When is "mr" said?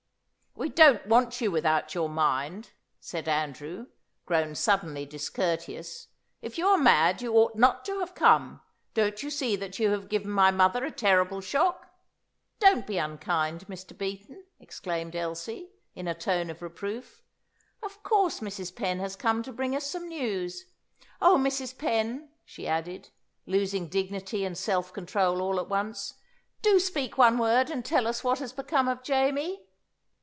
13.67-13.97